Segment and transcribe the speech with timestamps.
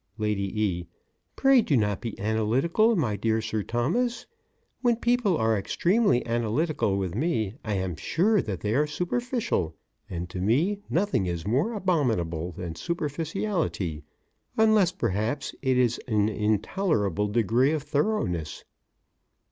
[0.17, 0.87] LADY E.:
[1.35, 4.25] Pray do not be analytical, my dear Sir Thomas.
[4.81, 9.75] When people are extremely analytical with me I am sure that they are superficial,
[10.09, 14.03] and, to me, nothing is more abominable than superficiality,
[14.57, 18.63] unless perhaps it is an intolerable degree of thoroughness.